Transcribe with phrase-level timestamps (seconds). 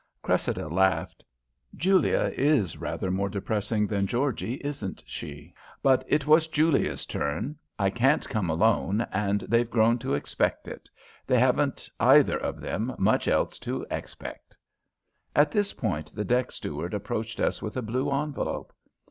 [0.23, 1.23] Cressida laughed.
[1.75, 5.53] "Julia is rather more depressing than Georgie, isn't she?
[5.83, 7.55] But it was Julia's turn.
[7.77, 10.89] I can't come alone, and they've grown to expect it.
[11.27, 14.57] They haven't, either of them, much else to expect."
[15.35, 18.73] At this point the deck steward approached us with a blue envelope.